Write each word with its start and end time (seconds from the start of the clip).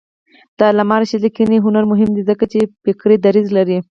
د 0.57 0.59
علامه 0.69 0.95
رشاد 1.01 1.21
لیکنی 1.25 1.57
هنر 1.65 1.83
مهم 1.91 2.09
دی 2.15 2.23
ځکه 2.29 2.43
چې 2.51 2.59
فکري 2.83 3.17
دریځ 3.25 3.47
لري. 3.57 3.77